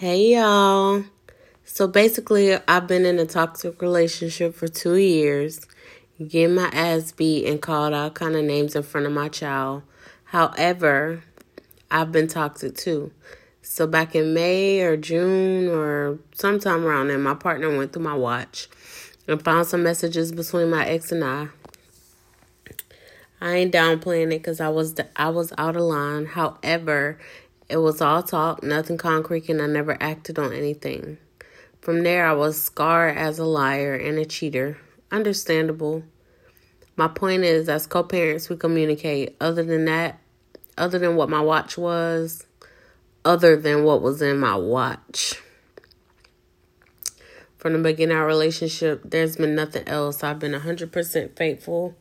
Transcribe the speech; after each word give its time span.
Hey 0.00 0.34
y'all. 0.34 1.04
So 1.64 1.86
basically, 1.86 2.58
I've 2.66 2.88
been 2.88 3.06
in 3.06 3.20
a 3.20 3.26
toxic 3.26 3.80
relationship 3.80 4.56
for 4.56 4.66
two 4.66 4.96
years, 4.96 5.60
getting 6.18 6.56
my 6.56 6.68
ass 6.72 7.12
beat 7.12 7.46
and 7.46 7.62
called 7.62 7.94
all 7.94 8.10
kind 8.10 8.34
of 8.34 8.44
names 8.44 8.74
in 8.74 8.82
front 8.82 9.06
of 9.06 9.12
my 9.12 9.28
child. 9.28 9.84
However, 10.24 11.22
I've 11.92 12.10
been 12.10 12.26
toxic 12.26 12.74
too. 12.76 13.12
So 13.62 13.86
back 13.86 14.16
in 14.16 14.34
May 14.34 14.80
or 14.80 14.96
June 14.96 15.68
or 15.68 16.18
sometime 16.34 16.84
around 16.84 17.06
then, 17.06 17.22
my 17.22 17.34
partner 17.34 17.74
went 17.74 17.92
through 17.92 18.02
my 18.02 18.16
watch 18.16 18.68
and 19.28 19.40
found 19.44 19.68
some 19.68 19.84
messages 19.84 20.32
between 20.32 20.70
my 20.70 20.84
ex 20.84 21.12
and 21.12 21.22
I. 21.22 21.50
I 23.40 23.56
ain't 23.56 23.74
downplaying 23.74 24.32
it 24.32 24.38
because 24.38 24.58
I 24.58 24.70
was 24.70 24.94
I 25.16 25.28
was 25.28 25.52
out 25.58 25.76
of 25.76 25.82
line. 25.82 26.26
However, 26.26 27.18
it 27.68 27.78
was 27.78 28.00
all 28.00 28.22
talk, 28.22 28.62
nothing 28.62 28.98
concrete, 28.98 29.48
and 29.48 29.62
I 29.62 29.66
never 29.66 29.96
acted 30.00 30.38
on 30.38 30.52
anything. 30.52 31.18
From 31.80 32.02
there, 32.02 32.26
I 32.26 32.32
was 32.32 32.60
scarred 32.60 33.16
as 33.16 33.38
a 33.38 33.44
liar 33.44 33.94
and 33.94 34.18
a 34.18 34.24
cheater. 34.24 34.78
Understandable. 35.10 36.02
My 36.96 37.08
point 37.08 37.44
is, 37.44 37.68
as 37.68 37.86
co 37.86 38.02
parents, 38.02 38.48
we 38.48 38.56
communicate. 38.56 39.36
Other 39.40 39.62
than 39.62 39.84
that, 39.86 40.18
other 40.78 40.98
than 40.98 41.16
what 41.16 41.28
my 41.28 41.40
watch 41.40 41.76
was, 41.76 42.46
other 43.24 43.56
than 43.56 43.84
what 43.84 44.02
was 44.02 44.20
in 44.22 44.38
my 44.38 44.56
watch. 44.56 45.40
From 47.56 47.72
the 47.72 47.78
beginning 47.78 48.14
of 48.14 48.20
our 48.20 48.26
relationship, 48.26 49.02
there's 49.04 49.36
been 49.36 49.54
nothing 49.54 49.88
else. 49.88 50.22
I've 50.22 50.38
been 50.38 50.52
100% 50.52 51.36
faithful, 51.36 51.96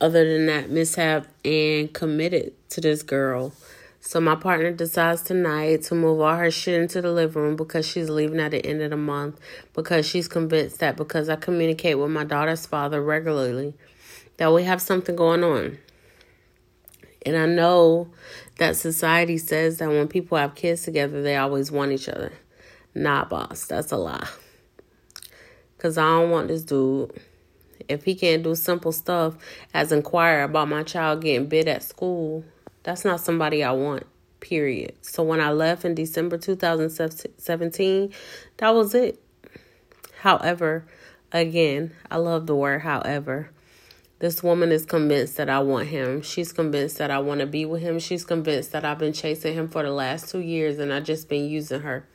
other 0.00 0.24
than 0.30 0.46
that 0.46 0.70
mishap, 0.70 1.28
and 1.44 1.92
committed 1.92 2.52
to 2.70 2.80
this 2.80 3.02
girl. 3.02 3.52
So 4.00 4.20
my 4.20 4.36
partner 4.36 4.70
decides 4.70 5.22
tonight 5.22 5.82
to 5.84 5.94
move 5.94 6.20
all 6.20 6.36
her 6.36 6.50
shit 6.50 6.80
into 6.80 7.02
the 7.02 7.10
living 7.10 7.42
room 7.42 7.56
because 7.56 7.86
she's 7.86 8.08
leaving 8.08 8.38
at 8.38 8.52
the 8.52 8.64
end 8.64 8.80
of 8.80 8.90
the 8.90 8.96
month 8.96 9.40
because 9.74 10.06
she's 10.08 10.28
convinced 10.28 10.78
that 10.78 10.96
because 10.96 11.28
I 11.28 11.36
communicate 11.36 11.98
with 11.98 12.10
my 12.10 12.24
daughter's 12.24 12.64
father 12.64 13.02
regularly 13.02 13.74
that 14.36 14.52
we 14.52 14.62
have 14.62 14.80
something 14.80 15.16
going 15.16 15.42
on. 15.42 15.78
And 17.26 17.36
I 17.36 17.46
know 17.46 18.08
that 18.58 18.76
society 18.76 19.36
says 19.36 19.78
that 19.78 19.88
when 19.88 20.06
people 20.06 20.38
have 20.38 20.54
kids 20.54 20.82
together, 20.82 21.20
they 21.20 21.36
always 21.36 21.70
want 21.70 21.92
each 21.92 22.08
other. 22.08 22.32
Nah, 22.94 23.24
boss, 23.24 23.66
that's 23.66 23.92
a 23.92 23.96
lie. 23.96 24.28
Because 25.76 25.98
I 25.98 26.02
don't 26.02 26.30
want 26.30 26.48
this 26.48 26.62
dude. 26.62 27.12
If 27.88 28.04
he 28.04 28.14
can't 28.14 28.42
do 28.42 28.54
simple 28.54 28.92
stuff 28.92 29.34
as 29.74 29.92
inquire 29.92 30.42
about 30.42 30.68
my 30.68 30.84
child 30.84 31.22
getting 31.22 31.48
bit 31.48 31.68
at 31.68 31.82
school, 31.82 32.44
that's 32.88 33.04
not 33.04 33.20
somebody 33.20 33.62
I 33.62 33.72
want, 33.72 34.06
period. 34.40 34.94
So 35.02 35.22
when 35.22 35.42
I 35.42 35.50
left 35.50 35.84
in 35.84 35.94
December 35.94 36.38
2017, 36.38 38.14
that 38.56 38.70
was 38.70 38.94
it. 38.94 39.22
However, 40.20 40.86
again, 41.30 41.92
I 42.10 42.16
love 42.16 42.46
the 42.46 42.56
word 42.56 42.80
however. 42.80 43.50
This 44.20 44.42
woman 44.42 44.72
is 44.72 44.86
convinced 44.86 45.36
that 45.36 45.50
I 45.50 45.58
want 45.58 45.88
him. 45.88 46.22
She's 46.22 46.50
convinced 46.50 46.96
that 46.96 47.10
I 47.10 47.18
want 47.18 47.40
to 47.40 47.46
be 47.46 47.66
with 47.66 47.82
him. 47.82 47.98
She's 47.98 48.24
convinced 48.24 48.72
that 48.72 48.86
I've 48.86 48.98
been 48.98 49.12
chasing 49.12 49.52
him 49.52 49.68
for 49.68 49.82
the 49.82 49.90
last 49.90 50.30
two 50.30 50.40
years 50.40 50.78
and 50.78 50.90
I've 50.90 51.04
just 51.04 51.28
been 51.28 51.44
using 51.44 51.82
her. 51.82 52.08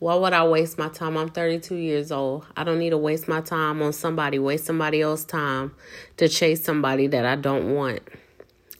Why 0.00 0.16
would 0.16 0.32
I 0.32 0.44
waste 0.44 0.76
my 0.76 0.88
time? 0.88 1.16
I'm 1.16 1.28
32 1.28 1.76
years 1.76 2.10
old. 2.10 2.46
I 2.56 2.64
don't 2.64 2.80
need 2.80 2.90
to 2.90 2.98
waste 2.98 3.28
my 3.28 3.40
time 3.40 3.80
on 3.80 3.92
somebody, 3.92 4.40
waste 4.40 4.64
somebody 4.64 5.02
else's 5.02 5.24
time 5.24 5.72
to 6.16 6.28
chase 6.28 6.64
somebody 6.64 7.06
that 7.06 7.24
I 7.24 7.36
don't 7.36 7.76
want. 7.76 8.00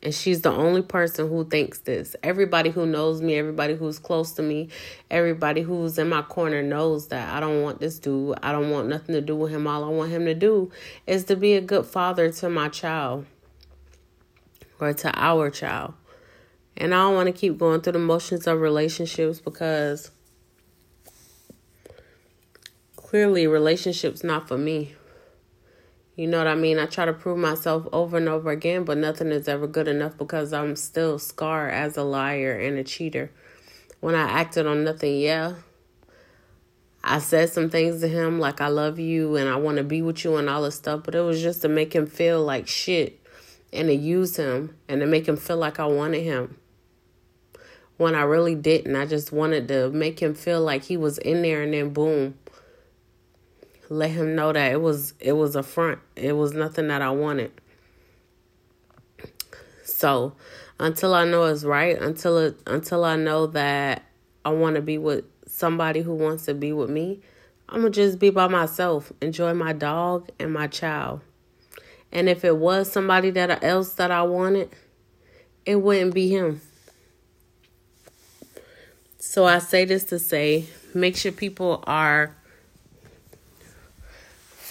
And 0.03 0.13
she's 0.13 0.41
the 0.41 0.51
only 0.51 0.83
person 0.83 1.29
who 1.29 1.45
thinks 1.45 1.79
this. 1.79 2.17
Everybody 2.25 2.71
who 2.71 2.87
knows 2.87 3.23
me, 3.23 3.37
everybody 3.37 3.75
who's 3.77 4.01
close 4.01 4.33
to 4.33 4.43
me, 4.43 4.69
everybody 5.11 5.63
who's 5.63 5.97
in 5.97 6.09
my 6.09 6.23
corner 6.23 6.61
knows 6.61 7.07
that 7.09 7.33
I 7.33 7.39
don't 7.39 7.63
want 7.63 7.79
this 7.79 8.01
dude. 8.01 8.37
I 8.43 8.51
don't 8.51 8.71
want 8.71 8.89
nothing 8.89 9.15
to 9.15 9.21
do 9.21 9.37
with 9.37 9.53
him. 9.53 9.69
All 9.69 9.85
I 9.85 9.89
want 9.89 10.11
him 10.11 10.25
to 10.25 10.35
do 10.35 10.73
is 11.07 11.25
to 11.27 11.37
be 11.37 11.55
a 11.55 11.61
good 11.61 11.87
father 11.87 12.33
to 12.33 12.51
my 12.51 12.69
child 12.69 13.27
or 14.81 14.93
to 14.93 15.13
our 15.15 15.51
child. 15.51 15.95
And 16.77 16.93
I 16.93 17.03
don't 17.03 17.15
want 17.15 17.29
to 17.29 17.33
keep 17.33 17.59
going 17.59 17.81
through 17.81 17.93
the 17.93 17.99
motions 18.01 18.49
of 18.49 18.61
relationships 18.61 19.41
because 19.41 20.11
clearly 22.97 23.47
relationships 23.47 24.25
not 24.25 24.49
for 24.49 24.59
me. 24.59 24.97
You 26.15 26.27
know 26.27 26.39
what 26.39 26.47
I 26.47 26.55
mean? 26.55 26.79
I 26.79 26.85
try 26.85 27.07
to 27.07 27.13
prove 27.15 27.39
myself 27.39 27.89
over 27.91 28.19
and 28.19 28.29
over 28.29 28.51
again, 28.51 28.85
but 28.85 28.99
nothing 28.99 29.29
is 29.29 29.49
ever 29.49 29.67
good 29.67 29.89
enough 29.89 30.19
because 30.19 30.53
I'm 30.53 30.77
still 30.77 31.19
scarred 31.19 31.73
as 31.73 31.97
a 31.97 32.03
liar 32.03 32.53
and 32.59 32.77
a 32.77 32.85
cheater. 32.85 33.31
When 34.01 34.15
I 34.15 34.29
acted 34.29 34.67
on 34.67 34.85
nothing, 34.85 35.19
yeah. 35.19 35.55
I 37.03 37.19
said 37.19 37.49
some 37.49 37.71
things 37.71 38.01
to 38.01 38.09
him 38.09 38.39
like 38.39 38.61
I 38.61 38.69
love 38.69 38.99
you 38.99 39.37
and 39.37 39.49
I 39.49 39.57
want 39.57 39.79
to 39.79 39.85
be 39.85 40.03
with 40.03 40.23
you 40.23 40.37
and 40.37 40.51
all 40.51 40.63
this 40.63 40.75
stuff, 40.75 41.03
but 41.05 41.15
it 41.15 41.21
was 41.21 41.41
just 41.41 41.63
to 41.63 41.69
make 41.69 41.95
him 41.95 42.07
feel 42.07 42.45
like 42.45 42.69
shit 42.69 43.19
and 43.73 43.89
to 43.89 43.95
use 43.95 44.37
him 44.37 44.77
and 44.89 45.01
to 45.01 45.07
make 45.07 45.27
him 45.27 45.37
feel 45.37 45.57
like 45.57 45.81
I 45.81 45.87
wanted 45.87 46.23
him. 46.23 46.59
When 47.97 48.15
I 48.15 48.23
really 48.23 48.55
didn't, 48.55 48.95
I 48.97 49.07
just 49.07 49.33
wanted 49.33 49.67
to 49.69 49.91
make 49.91 50.21
him 50.21 50.35
feel 50.35 50.61
like 50.61 50.85
he 50.85 50.97
was 50.97 51.19
in 51.19 51.43
there 51.43 51.63
and 51.63 51.73
then 51.73 51.91
boom, 51.91 52.35
let 53.93 54.11
him 54.11 54.35
know 54.35 54.53
that 54.53 54.73
it 54.73 54.81
was 54.81 55.15
it 55.21 55.33
was 55.33 55.55
a 55.55 55.63
front. 55.63 56.01
It 56.17 56.33
was 56.33 56.53
nothing 56.53 56.89
that 56.89 57.03
I 57.03 57.11
wanted. 57.11 57.53
So, 59.85 60.35
until 60.81 61.15
I 61.15 61.25
know 61.25 61.45
it's 61.45 61.65
right, 61.65 62.01
until 62.01 62.39
it 62.39 62.59
until 62.67 63.05
I 63.05 63.17
know 63.17 63.47
that 63.49 64.05
I 64.45 64.51
want 64.51 64.77
to 64.77 64.83
be 64.83 64.99
with 64.99 65.25
somebody 65.47 66.01
who 66.01 66.15
wants 66.15 66.47
to 66.47 66.55
be 66.55 66.73
with 66.73 66.91
me, 66.91 67.21
I'm 67.69 67.83
to 67.83 67.91
just 67.91 68.19
be 68.19 68.31
by 68.31 68.49
myself, 68.49 69.13
enjoy 69.21 69.55
my 69.55 69.73
dog 69.73 70.31
and 70.39 70.53
my 70.53 70.67
child. 70.67 71.21
And 72.11 72.29
if 72.29 72.45
it 72.45 72.57
was 72.57 72.91
somebody 72.91 73.31
that 73.31 73.63
else 73.63 73.95
that 73.95 74.11
I 74.11 74.23
wanted, 74.23 74.71
it 75.65 75.77
wouldn't 75.77 76.15
be 76.15 76.29
him. 76.29 76.61
So 79.19 79.45
I 79.45 79.61
say 79.61 79.85
this 79.85 80.05
to 80.05 80.19
say, 80.19 80.67
make 80.95 81.17
sure 81.17 81.33
people 81.33 81.83
are 81.87 82.35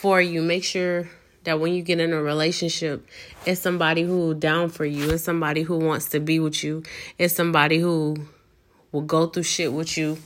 for 0.02 0.20
you. 0.20 0.42
Make 0.42 0.64
sure 0.64 1.08
that 1.44 1.60
when 1.60 1.76
you 1.76 1.84
get 1.84 2.00
in 2.00 2.12
a 2.12 2.20
relationship, 2.20 3.06
it's 3.46 3.62
somebody 3.62 4.02
who 4.02 4.34
down 4.34 4.70
for 4.70 4.84
you. 4.84 5.12
It's 5.12 5.24
somebody 5.24 5.62
who 5.62 5.78
wants 5.78 6.10
to 6.10 6.20
be 6.20 6.40
with 6.40 6.64
you. 6.64 6.82
It's 7.20 7.36
somebody 7.36 7.78
who 7.78 8.18
will 8.92 9.02
go 9.04 9.28
through 9.28 9.44
shit 9.44 9.72
with 9.72 9.96
you 10.00 10.18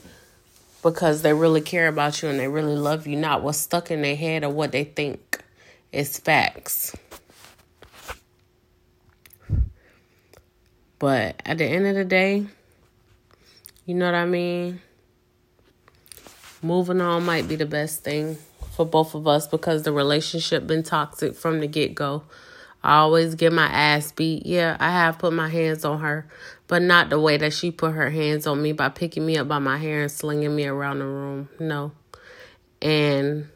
because 0.82 1.20
they 1.20 1.34
really 1.34 1.60
care 1.60 1.88
about 1.88 2.22
you 2.22 2.30
and 2.30 2.40
they 2.40 2.48
really 2.48 2.74
love 2.74 3.06
you, 3.06 3.16
not 3.16 3.42
what's 3.42 3.58
stuck 3.58 3.90
in 3.90 4.00
their 4.00 4.16
head 4.16 4.44
or 4.44 4.48
what 4.48 4.72
they 4.72 4.84
think 4.84 5.44
is 5.92 6.18
facts. 6.18 6.96
But 10.98 11.42
at 11.44 11.58
the 11.58 11.66
end 11.66 11.86
of 11.86 11.96
the 11.96 12.04
day, 12.06 12.46
you 13.84 13.94
know 13.94 14.06
what 14.06 14.14
I 14.14 14.24
mean? 14.24 14.80
Moving 16.62 17.02
on 17.02 17.26
might 17.26 17.46
be 17.46 17.56
the 17.56 17.66
best 17.66 18.02
thing 18.02 18.38
for 18.76 18.84
both 18.84 19.14
of 19.14 19.26
us 19.26 19.46
because 19.46 19.84
the 19.84 19.92
relationship 19.92 20.66
been 20.66 20.82
toxic 20.82 21.34
from 21.34 21.60
the 21.60 21.66
get 21.66 21.94
go. 21.94 22.22
I 22.84 22.98
always 22.98 23.34
get 23.34 23.52
my 23.52 23.64
ass 23.64 24.12
beat. 24.12 24.44
Yeah, 24.44 24.76
I 24.78 24.90
have 24.90 25.18
put 25.18 25.32
my 25.32 25.48
hands 25.48 25.82
on 25.84 26.00
her, 26.00 26.28
but 26.68 26.82
not 26.82 27.08
the 27.08 27.18
way 27.18 27.38
that 27.38 27.54
she 27.54 27.70
put 27.70 27.92
her 27.92 28.10
hands 28.10 28.46
on 28.46 28.62
me 28.62 28.72
by 28.72 28.90
picking 28.90 29.24
me 29.24 29.38
up 29.38 29.48
by 29.48 29.58
my 29.58 29.78
hair 29.78 30.02
and 30.02 30.12
slinging 30.12 30.54
me 30.54 30.66
around 30.66 30.98
the 30.98 31.06
room. 31.06 31.48
No. 31.58 31.92
And 32.82 33.48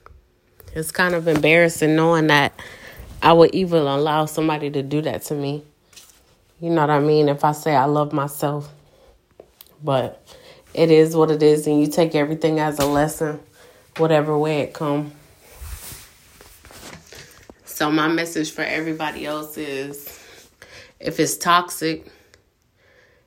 it's 0.75 0.91
kind 0.91 1.15
of 1.15 1.29
embarrassing 1.29 1.95
knowing 1.95 2.29
that 2.29 2.59
I 3.23 3.35
would 3.35 3.55
even 3.55 3.83
allow 3.83 4.25
somebody 4.25 4.71
to 4.71 4.83
do 4.83 5.03
that 5.03 5.23
to 5.25 5.35
me. 5.35 5.63
You 6.61 6.71
know 6.71 6.81
what 6.81 6.91
I 6.91 7.01
mean? 7.01 7.29
If 7.29 7.45
I 7.45 7.53
say 7.53 7.77
I 7.77 7.85
love 7.85 8.15
myself. 8.15 8.73
But 9.84 10.27
it 10.73 10.91
is 10.91 11.15
what 11.15 11.31
it 11.31 11.43
is, 11.43 11.66
and 11.66 11.78
you 11.81 11.89
take 11.89 12.15
everything 12.15 12.59
as 12.59 12.78
a 12.78 12.87
lesson 12.87 13.41
whatever 14.01 14.37
way 14.37 14.61
it 14.61 14.73
come. 14.73 15.13
So 17.65 17.91
my 17.91 18.09
message 18.09 18.51
for 18.51 18.63
everybody 18.63 19.27
else 19.27 19.57
is 19.57 20.19
if 20.99 21.21
it's 21.21 21.37
toxic, 21.37 22.11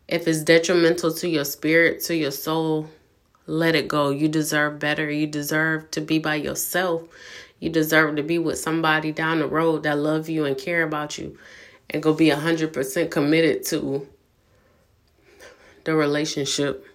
if 0.08 0.28
it's 0.28 0.44
detrimental 0.44 1.14
to 1.14 1.30
your 1.30 1.46
spirit, 1.46 2.02
to 2.06 2.16
your 2.16 2.32
soul, 2.32 2.90
let 3.48 3.76
it 3.76 3.88
go. 3.88 4.10
You 4.10 4.28
deserve 4.28 4.80
better. 4.80 5.10
You 5.10 5.28
deserve 5.28 5.92
to 5.92 6.02
be 6.02 6.20
by 6.20 6.36
yourself. 6.36 7.04
You 7.60 7.70
deserve 7.70 8.16
to 8.18 8.24
be 8.24 8.38
with 8.38 8.60
somebody 8.60 9.12
down 9.12 9.40
the 9.40 9.48
road 9.48 9.84
that 9.84 9.98
love 9.98 10.30
you 10.30 10.46
and 10.46 10.58
care 10.58 10.84
about 10.84 11.18
you 11.18 11.38
and 11.90 12.04
go 12.04 12.14
be 12.14 12.30
100% 12.30 13.12
committed 13.12 13.66
to 13.68 14.08
the 15.84 15.96
relationship. 15.96 16.86